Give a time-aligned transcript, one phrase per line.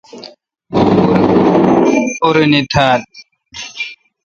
[2.23, 3.01] اورنی تھال۔